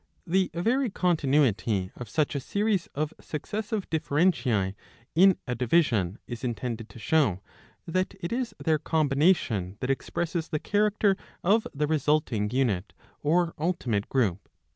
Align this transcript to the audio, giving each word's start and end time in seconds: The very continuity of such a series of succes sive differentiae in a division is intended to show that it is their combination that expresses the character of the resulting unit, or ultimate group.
The 0.25 0.49
very 0.55 0.89
continuity 0.89 1.91
of 1.95 2.09
such 2.09 2.33
a 2.33 2.39
series 2.39 2.87
of 2.95 3.13
succes 3.21 3.67
sive 3.67 3.87
differentiae 3.91 4.73
in 5.13 5.37
a 5.45 5.53
division 5.53 6.17
is 6.25 6.43
intended 6.43 6.89
to 6.89 6.97
show 6.97 7.41
that 7.85 8.15
it 8.19 8.33
is 8.33 8.55
their 8.57 8.79
combination 8.79 9.77
that 9.79 9.91
expresses 9.91 10.47
the 10.49 10.57
character 10.57 11.17
of 11.43 11.67
the 11.71 11.85
resulting 11.85 12.49
unit, 12.49 12.93
or 13.21 13.53
ultimate 13.59 14.09
group. 14.09 14.49